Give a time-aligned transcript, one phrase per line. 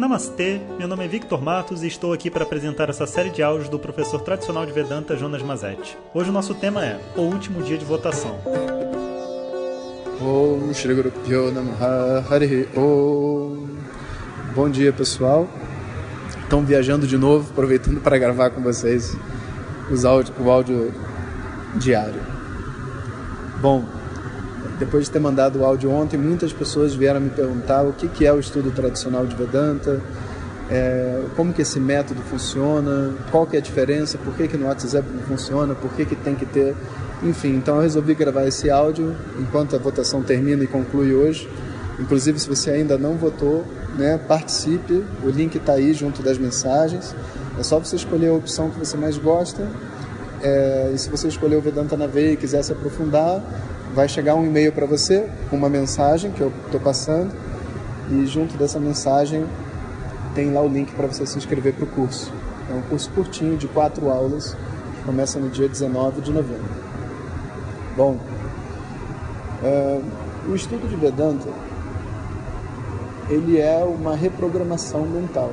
[0.00, 3.68] Namastê, meu nome é Victor Matos e estou aqui para apresentar essa série de áudios
[3.68, 5.94] do professor tradicional de Vedanta Jonas Mazetti.
[6.14, 8.40] Hoje o nosso tema é O Último Dia de Votação.
[10.72, 11.12] Shri Guru
[12.74, 13.66] Om
[14.54, 15.46] Bom dia pessoal,
[16.44, 19.14] estão viajando de novo, aproveitando para gravar com vocês
[19.90, 20.94] os áudio, o áudio
[21.74, 22.22] diário.
[23.60, 23.84] Bom,
[24.78, 28.26] depois de ter mandado o áudio ontem, muitas pessoas vieram me perguntar o que, que
[28.26, 30.00] é o estudo tradicional de Vedanta,
[30.70, 34.66] é, como que esse método funciona, qual que é a diferença, por que, que no
[34.66, 36.74] WhatsApp não funciona, por que, que tem que ter...
[37.22, 41.50] Enfim, então eu resolvi gravar esse áudio enquanto a votação termina e conclui hoje.
[41.98, 43.64] Inclusive, se você ainda não votou,
[43.98, 47.14] né, participe, o link está aí junto das mensagens.
[47.58, 49.68] É só você escolher a opção que você mais gosta.
[50.42, 53.42] É, e se você escolher o Vedanta na veia e quiser se aprofundar,
[53.94, 57.34] vai chegar um e-mail para você com uma mensagem que eu estou passando
[58.10, 59.46] e junto dessa mensagem
[60.34, 62.32] tem lá o link para você se inscrever para o curso.
[62.70, 64.56] É um curso curtinho de quatro aulas
[64.96, 66.70] que começa no dia 19 de novembro.
[67.96, 68.16] Bom,
[69.62, 70.04] uh,
[70.48, 71.48] o estudo de Vedanta
[73.28, 75.52] ele é uma reprogramação mental,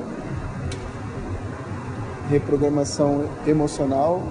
[2.28, 4.22] reprogramação emocional,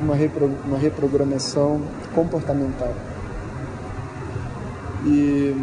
[0.00, 1.82] uma, repro, uma reprogramação
[2.14, 2.94] comportamental.
[5.06, 5.54] E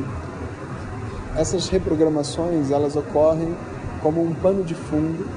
[1.35, 3.53] essas reprogramações elas ocorrem
[4.01, 5.27] como um pano de fundo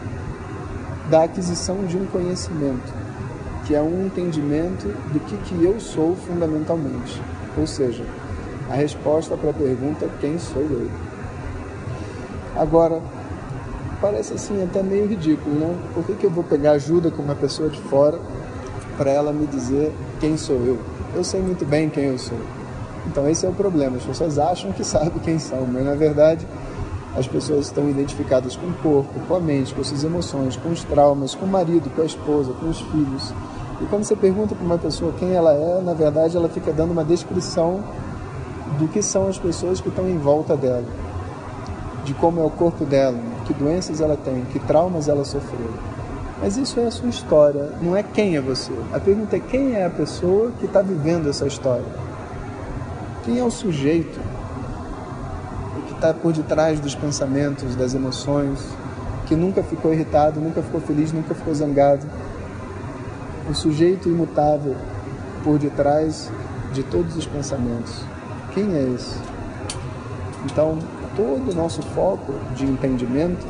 [1.11, 2.93] da aquisição de um conhecimento,
[3.65, 7.21] que é um entendimento do que, que eu sou fundamentalmente.
[7.57, 8.05] Ou seja,
[8.71, 10.91] a resposta para a pergunta quem sou eu.
[12.57, 13.01] Agora,
[14.01, 15.77] parece assim até meio ridículo, né?
[15.95, 18.19] Por que, que eu vou pegar ajuda com uma pessoa de fora
[18.97, 20.79] para ela me dizer quem sou eu?
[21.15, 22.39] Eu sei muito bem quem eu sou.
[23.07, 23.97] Então esse é o problema.
[23.97, 26.47] As pessoas acham que sabem quem são, mas na verdade
[27.17, 30.69] as pessoas estão identificadas com o corpo, com a mente, com as suas emoções, com
[30.69, 33.33] os traumas, com o marido, com a esposa, com os filhos.
[33.81, 36.91] E quando você pergunta para uma pessoa quem ela é, na verdade ela fica dando
[36.91, 37.83] uma descrição
[38.79, 40.85] do que são as pessoas que estão em volta dela,
[42.05, 45.71] de como é o corpo dela, que doenças ela tem, que traumas ela sofreu.
[46.41, 48.73] Mas isso é a sua história, não é quem é você.
[48.93, 52.06] A pergunta é quem é a pessoa que está vivendo essa história.
[53.27, 54.21] Quem é o sujeito
[55.89, 58.65] que está por detrás dos pensamentos, das emoções,
[59.27, 62.07] que nunca ficou irritado, nunca ficou feliz, nunca ficou zangado?
[63.51, 64.77] O sujeito imutável
[65.43, 66.31] por detrás
[66.73, 68.01] de todos os pensamentos.
[68.55, 69.19] Quem é esse?
[70.45, 70.79] Então,
[71.17, 73.45] todo o nosso foco de entendimento,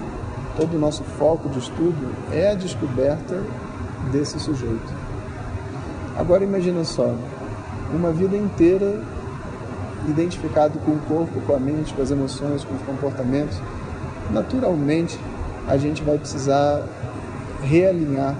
[0.56, 3.42] todo o nosso foco de estudo é a descoberta
[4.10, 4.94] desse sujeito.
[6.16, 7.14] Agora imagina só,
[7.92, 8.98] uma vida inteira
[10.08, 13.60] identificado com o corpo, com a mente, com as emoções, com os comportamentos,
[14.30, 15.18] naturalmente
[15.66, 16.82] a gente vai precisar
[17.62, 18.34] realinhar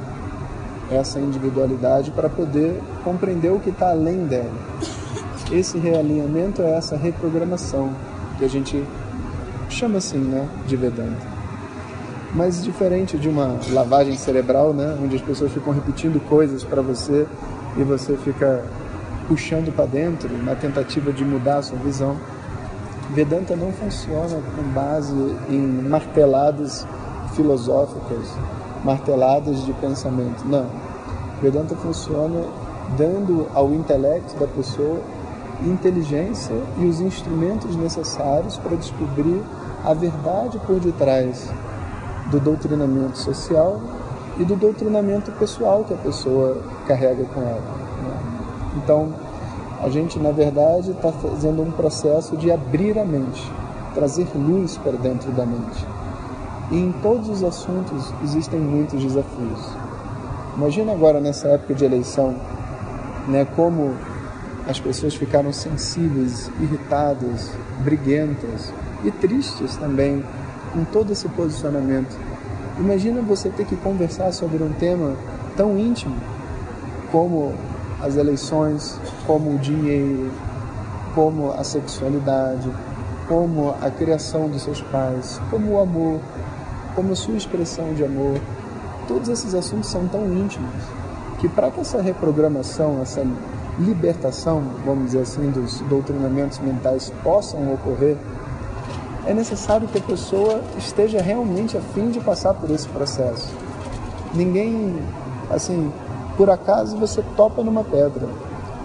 [0.91, 4.53] essa individualidade para poder compreender o que está além dela.
[5.50, 7.91] Esse realinhamento é essa reprogramação
[8.38, 8.84] que a gente
[9.69, 11.37] chama assim, né, de Vedanta.
[12.34, 17.27] Mas diferente de uma lavagem cerebral, né, onde as pessoas ficam repetindo coisas para você
[17.77, 18.62] e você fica
[19.26, 22.16] puxando para dentro na tentativa de mudar a sua visão.
[23.10, 25.14] Vedanta não funciona com base
[25.48, 26.87] em marteladas
[27.34, 28.28] filosóficas,
[28.84, 30.44] marteladas de pensamento.
[30.44, 30.66] Não.
[31.41, 32.44] Vedanta funciona
[32.97, 35.00] dando ao intelecto da pessoa
[35.64, 39.43] inteligência e os instrumentos necessários para descobrir
[39.84, 41.50] a verdade por detrás
[42.31, 43.81] do doutrinamento social
[44.38, 47.85] e do doutrinamento pessoal que a pessoa carrega com ela.
[48.76, 49.12] Então,
[49.82, 53.50] a gente, na verdade, está fazendo um processo de abrir a mente,
[53.94, 55.87] trazer luz para dentro da mente.
[56.70, 59.70] E em todos os assuntos existem muitos desafios.
[60.56, 62.34] Imagina agora nessa época de eleição,
[63.28, 63.94] né, como
[64.66, 67.50] as pessoas ficaram sensíveis, irritadas,
[67.84, 68.72] briguentas
[69.04, 70.25] e tristes também
[70.72, 72.19] com todo esse posicionamento.
[72.78, 75.14] Imagina você ter que conversar sobre um tema
[75.56, 76.17] tão íntimo
[77.12, 77.55] como
[78.00, 80.31] as eleições, como o dinheiro,
[81.14, 82.70] como a sexualidade,
[83.26, 86.20] como a criação dos seus pais, como o amor,
[86.94, 88.38] como a sua expressão de amor.
[89.08, 90.70] Todos esses assuntos são tão íntimos
[91.38, 93.25] que para que essa reprogramação, essa
[93.78, 98.16] libertação, vamos dizer assim, dos doutrinamentos mentais possam ocorrer,
[99.26, 103.52] é necessário que a pessoa esteja realmente a fim de passar por esse processo.
[104.34, 104.96] Ninguém,
[105.50, 105.92] assim,
[106.37, 108.29] por acaso você topa numa pedra.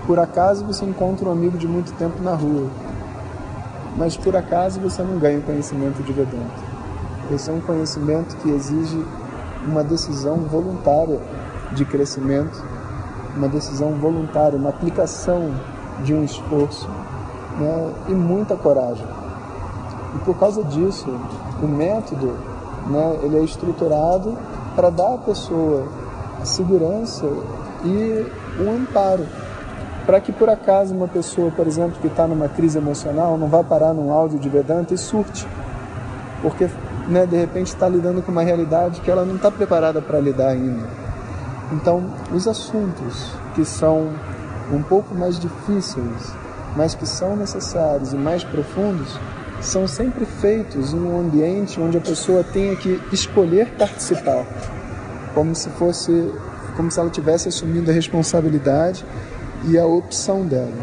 [0.08, 2.70] Por acaso você encontra um amigo de muito tempo na rua.
[3.98, 6.72] Mas por acaso você não ganha conhecimento de Vedanta.
[7.32, 9.06] Esse é um conhecimento que exige
[9.66, 11.20] uma decisão voluntária
[11.74, 12.64] de crescimento,
[13.36, 15.54] uma decisão voluntária, uma aplicação
[16.04, 16.90] de um esforço
[17.60, 19.06] né, e muita coragem.
[20.16, 21.08] E por causa disso,
[21.62, 22.34] o método
[22.88, 24.38] né, ele é estruturado
[24.76, 25.88] para dar à pessoa
[26.44, 27.26] segurança
[27.84, 28.26] e
[28.60, 29.26] um amparo.
[30.06, 33.64] Para que por acaso uma pessoa, por exemplo, que está numa crise emocional, não vá
[33.64, 35.48] parar num áudio de Vedanta e surte.
[36.42, 36.68] Porque
[37.08, 40.50] né, de repente está lidando com uma realidade que ela não está preparada para lidar
[40.50, 40.88] ainda.
[41.72, 42.04] Então,
[42.34, 44.10] os assuntos que são
[44.72, 46.34] um pouco mais difíceis,
[46.76, 49.18] mas que são necessários e mais profundos,
[49.62, 54.46] são sempre feitos em um ambiente onde a pessoa tenha que escolher participar,
[55.34, 56.32] como se fosse,
[56.76, 59.06] como se ela tivesse assumindo a responsabilidade
[59.68, 60.74] e a opção dela.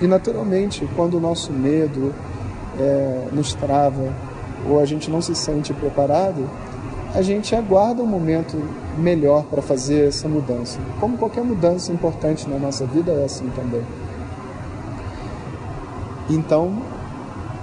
[0.00, 2.14] E naturalmente, quando o nosso medo
[2.78, 4.12] é, nos trava
[4.68, 6.48] ou a gente não se sente preparado,
[7.14, 8.56] a gente aguarda um momento
[8.98, 10.80] melhor para fazer essa mudança.
[10.98, 13.82] Como qualquer mudança importante na nossa vida é assim também.
[16.28, 16.82] Então,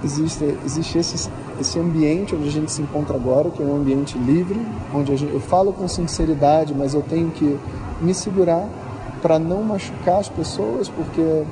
[0.04, 1.28] existe, existe esse,
[1.62, 4.60] esse ambiente onde a gente se encontra agora, que é um ambiente livre,
[4.94, 7.58] onde gente, eu falo com sinceridade, mas eu tenho que
[8.00, 8.68] me segurar
[9.22, 11.44] para não machucar as pessoas, porque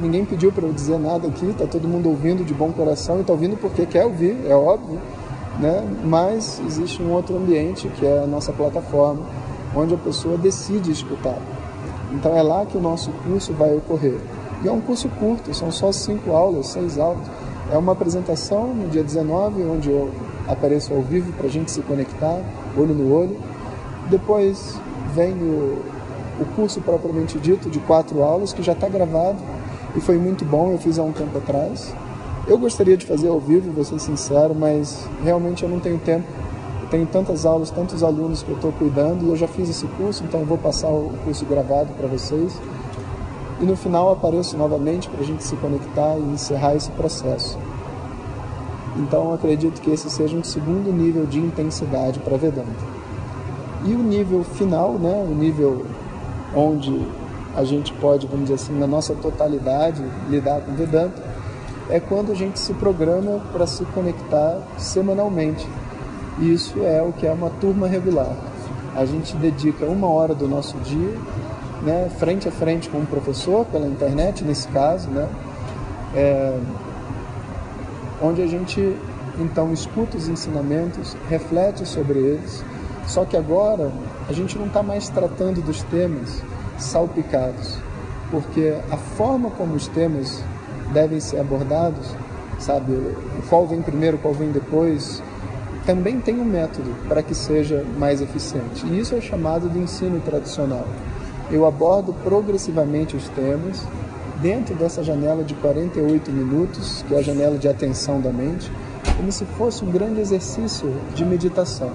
[0.00, 3.20] ninguém pediu para eu dizer nada aqui, está todo mundo ouvindo de bom coração e
[3.22, 5.00] está ouvindo porque quer ouvir, é óbvio,
[5.58, 5.82] né?
[6.04, 9.22] mas existe um outro ambiente, que é a nossa plataforma,
[9.74, 11.38] onde a pessoa decide escutar.
[12.12, 14.18] Então é lá que o nosso curso vai ocorrer.
[14.62, 17.26] E é um curso curto, são só cinco aulas, seis aulas.
[17.74, 20.08] É uma apresentação no dia 19, onde eu
[20.46, 22.40] apareço ao vivo para a gente se conectar,
[22.76, 23.36] olho no olho.
[24.08, 24.80] Depois
[25.12, 25.82] vem o,
[26.40, 29.38] o curso propriamente dito, de quatro aulas, que já está gravado
[29.96, 31.92] e foi muito bom, eu fiz há um tempo atrás.
[32.46, 36.28] Eu gostaria de fazer ao vivo, vou ser sincero, mas realmente eu não tenho tempo.
[36.80, 39.88] Eu tenho tantas aulas, tantos alunos que eu estou cuidando e eu já fiz esse
[39.88, 42.56] curso, então eu vou passar o curso gravado para vocês.
[43.60, 47.58] E no final apareço novamente para a gente se conectar e encerrar esse processo.
[48.96, 52.94] Então acredito que esse seja um segundo nível de intensidade para Vedanta.
[53.84, 55.84] E o nível final, né, o nível
[56.54, 57.06] onde
[57.54, 61.22] a gente pode, vamos dizer assim, na nossa totalidade, lidar com Vedanta,
[61.88, 65.66] é quando a gente se programa para se conectar semanalmente.
[66.40, 68.34] Isso é o que é uma turma regular.
[68.96, 71.14] A gente dedica uma hora do nosso dia,
[71.84, 75.28] né, frente a frente com um professor, pela internet, nesse caso, né,
[76.14, 76.58] é,
[78.22, 78.96] onde a gente
[79.38, 82.64] então escuta os ensinamentos, reflete sobre eles,
[83.06, 83.90] só que agora
[84.28, 86.42] a gente não está mais tratando dos temas
[86.78, 87.78] salpicados,
[88.30, 90.42] porque a forma como os temas
[90.92, 92.14] devem ser abordados,
[92.58, 92.92] sabe,
[93.48, 95.22] qual vem primeiro, qual vem depois,
[95.84, 98.86] também tem um método para que seja mais eficiente.
[98.86, 100.86] E isso é chamado de ensino tradicional.
[101.50, 103.86] Eu abordo progressivamente os temas
[104.40, 108.70] dentro dessa janela de 48 minutos, que é a janela de atenção da mente,
[109.16, 111.92] como se fosse um grande exercício de meditação,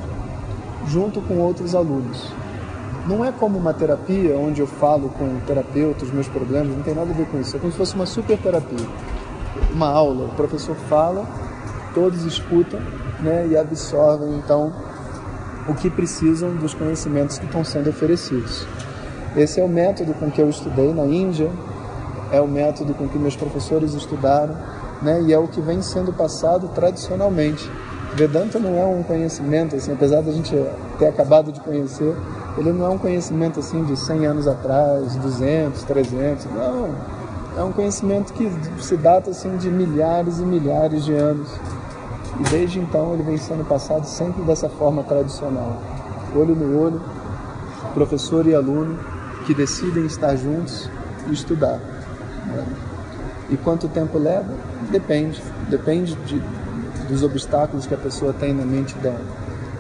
[0.88, 2.32] junto com outros alunos.
[3.08, 6.84] Não é como uma terapia onde eu falo com o terapeuta os meus problemas, não
[6.84, 7.56] tem nada a ver com isso.
[7.56, 8.88] É como se fosse uma super terapia.
[9.74, 11.26] Uma aula, o professor fala,
[11.94, 12.80] todos escutam
[13.20, 14.72] né, e absorvem então
[15.68, 18.66] o que precisam dos conhecimentos que estão sendo oferecidos.
[19.40, 21.50] Esse é o método com que eu estudei na Índia,
[22.30, 24.54] é o método com que meus professores estudaram,
[25.02, 27.72] né, e é o que vem sendo passado tradicionalmente.
[28.16, 30.54] Vedanta não é um conhecimento, assim, apesar da gente
[30.98, 32.14] ter acabado de conhecer,
[32.58, 36.90] ele não é um conhecimento assim de 100 anos atrás, 200, 300, não.
[37.58, 38.52] É um conhecimento que
[38.84, 41.50] se data assim de milhares e milhares de anos.
[42.42, 45.78] E desde então ele vem sendo passado sempre dessa forma tradicional.
[46.36, 47.02] Olho no olho,
[47.94, 49.19] professor e aluno
[49.50, 50.88] que decidem estar juntos
[51.28, 51.80] e estudar.
[53.50, 54.54] E quanto tempo leva?
[54.92, 55.42] Depende.
[55.68, 56.40] Depende de,
[57.08, 59.26] dos obstáculos que a pessoa tem na mente dela.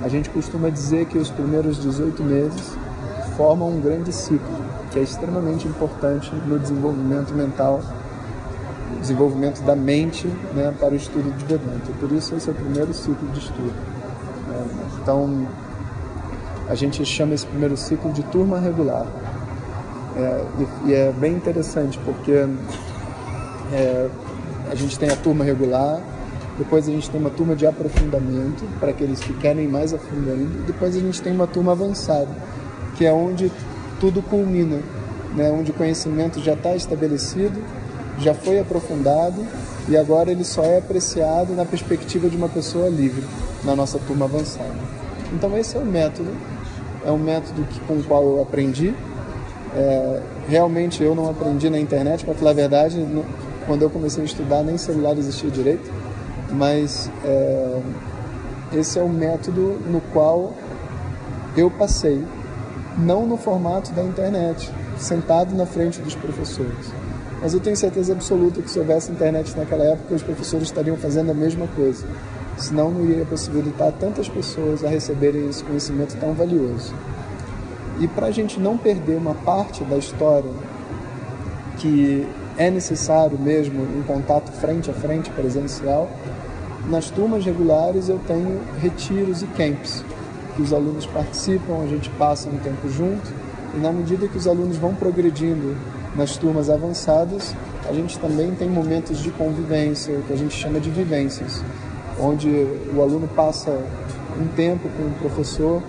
[0.01, 2.75] A gente costuma dizer que os primeiros 18 meses
[3.37, 4.57] formam um grande ciclo,
[4.89, 7.79] que é extremamente importante no desenvolvimento mental,
[8.99, 11.91] desenvolvimento da mente né, para o estudo de Vedanta.
[11.99, 13.75] Por isso, esse é o primeiro ciclo de estudo.
[14.99, 15.47] Então,
[16.67, 19.05] a gente chama esse primeiro ciclo de turma regular.
[20.19, 22.45] É, e, e, é bem interessante porque
[23.71, 24.09] é,
[24.69, 26.01] a gente tem a turma regular,
[26.57, 30.29] depois a gente tem uma turma de aprofundamento, para aqueles que querem mais a fundo
[30.29, 30.59] ainda.
[30.67, 32.29] Depois a gente tem uma turma avançada,
[32.95, 33.51] que é onde
[33.99, 34.79] tudo culmina,
[35.35, 35.49] né?
[35.51, 37.61] onde o conhecimento já está estabelecido
[38.19, 39.45] já foi aprofundado
[39.87, 43.23] e agora ele só é apreciado na perspectiva de uma pessoa livre
[43.63, 44.75] na nossa turma avançada.
[45.33, 46.31] Então esse é o método,
[47.05, 48.93] é um método que, com o qual eu aprendi.
[49.75, 53.05] É, realmente eu não aprendi na internet, para falar a verdade,
[53.67, 55.91] quando eu comecei a estudar nem celular existia direito,
[56.51, 57.79] mas é,
[58.73, 60.53] esse é o método no qual
[61.55, 62.23] eu passei,
[62.97, 66.91] não no formato da internet, sentado na frente dos professores.
[67.41, 71.31] Mas eu tenho certeza absoluta que se houvesse internet naquela época, os professores estariam fazendo
[71.31, 72.05] a mesma coisa.
[72.57, 76.93] Senão não iria possibilitar tantas pessoas a receberem esse conhecimento tão valioso.
[77.99, 80.51] E para a gente não perder uma parte da história
[81.77, 82.25] que
[82.57, 86.09] é necessário mesmo em contato frente a frente presencial,
[86.87, 90.03] nas turmas regulares eu tenho retiros e camps,
[90.55, 93.31] que os alunos participam, a gente passa um tempo junto,
[93.75, 95.77] e na medida que os alunos vão progredindo
[96.15, 97.55] nas turmas avançadas,
[97.87, 101.63] a gente também tem momentos de convivência, que a gente chama de vivências,
[102.19, 102.49] onde
[102.93, 103.71] o aluno passa
[104.39, 105.81] um tempo com o professor,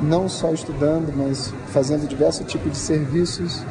[0.00, 3.62] não só estudando, mas fazendo diversos tipos de serviços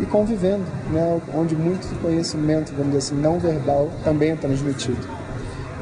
[0.00, 1.20] e convivendo, né?
[1.34, 5.06] onde muito conhecimento, vamos dizer assim, não verbal também é transmitido.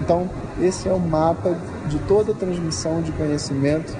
[0.00, 0.28] Então,
[0.60, 1.54] esse é o mapa
[1.88, 3.96] de toda a transmissão de conhecimento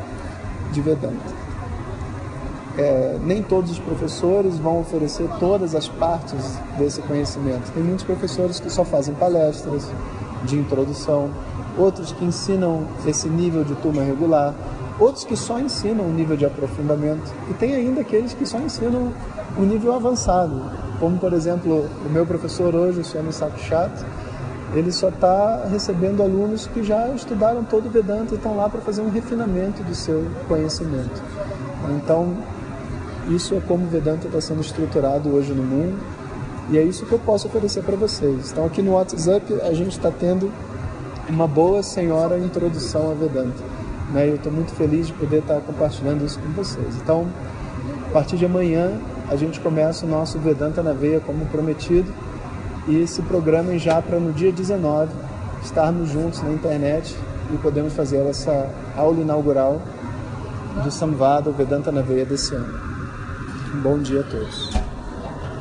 [0.73, 1.41] de Vedanta.
[2.79, 7.71] É, nem todos os professores vão oferecer todas as partes desse conhecimento.
[7.73, 9.91] Tem muitos professores que só fazem palestras
[10.45, 11.31] de introdução,
[11.77, 14.55] outros que ensinam esse nível de turma regular,
[15.01, 19.13] outros que só ensinam o nível de aprofundamento, e tem ainda aqueles que só ensinam
[19.57, 20.63] o nível avançado,
[21.01, 23.91] como por exemplo o meu professor hoje, o Swami Sakchat,
[24.75, 28.81] ele só está recebendo alunos que já estudaram todo o Vedanta e estão lá para
[28.81, 31.21] fazer um refinamento do seu conhecimento.
[31.97, 32.37] Então,
[33.29, 35.99] isso é como o Vedanta está sendo estruturado hoje no mundo
[36.71, 38.53] e é isso que eu posso oferecer para vocês.
[38.53, 40.53] Então, aqui no WhatsApp, a gente está tendo
[41.29, 43.80] uma boa senhora introdução a Vedanta.
[44.13, 44.29] Né?
[44.29, 46.97] Eu estou muito feliz de poder estar compartilhando isso com vocês.
[47.03, 47.27] Então,
[48.09, 48.93] a partir de amanhã,
[49.29, 52.13] a gente começa o nosso Vedanta na Veia como prometido
[52.89, 55.13] e se programem já para no dia 19
[55.63, 57.17] estarmos juntos na internet
[57.53, 59.81] e podemos fazer essa aula inaugural
[60.83, 62.75] do Samvada Vedanta na Veia desse ano.
[63.75, 64.71] Um bom dia a todos.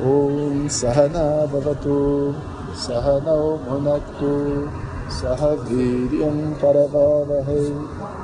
[0.02, 2.34] Om Sahana Bhavatu
[2.74, 3.34] Sahana
[3.68, 4.68] Munaktu
[5.08, 8.19] Sahaviryam Paravavahai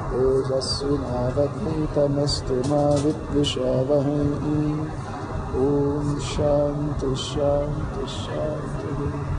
[5.55, 9.37] Om Shanti Shanti Shanti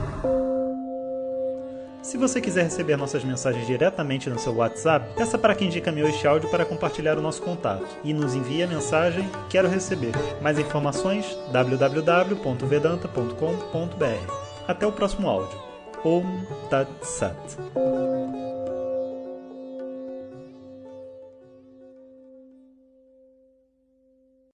[2.08, 6.08] se você quiser receber nossas mensagens diretamente no seu WhatsApp, peça para quem indica meu
[6.08, 10.12] este áudio para compartilhar o nosso contato e nos envie a mensagem Quero receber.
[10.40, 14.32] Mais informações www.vedanta.com.br.
[14.66, 15.58] Até o próximo áudio.
[16.02, 16.24] Om
[16.70, 17.36] Tat Sat.